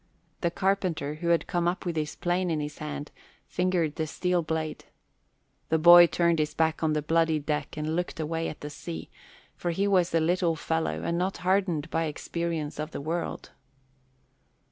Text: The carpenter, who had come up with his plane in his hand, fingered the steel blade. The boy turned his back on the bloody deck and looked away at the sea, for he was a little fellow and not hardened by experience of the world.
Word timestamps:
The 0.39 0.49
carpenter, 0.49 1.13
who 1.21 1.27
had 1.27 1.45
come 1.45 1.67
up 1.67 1.85
with 1.85 1.95
his 1.95 2.15
plane 2.15 2.49
in 2.49 2.59
his 2.59 2.79
hand, 2.79 3.11
fingered 3.45 3.97
the 3.97 4.07
steel 4.07 4.41
blade. 4.41 4.85
The 5.69 5.77
boy 5.77 6.07
turned 6.07 6.39
his 6.39 6.55
back 6.55 6.81
on 6.81 6.93
the 6.93 7.03
bloody 7.03 7.37
deck 7.37 7.77
and 7.77 7.95
looked 7.95 8.19
away 8.19 8.49
at 8.49 8.61
the 8.61 8.71
sea, 8.71 9.11
for 9.55 9.69
he 9.69 9.87
was 9.87 10.11
a 10.15 10.19
little 10.19 10.55
fellow 10.55 11.03
and 11.03 11.19
not 11.19 11.37
hardened 11.45 11.91
by 11.91 12.05
experience 12.05 12.79
of 12.79 12.89
the 12.89 12.99
world. 12.99 13.51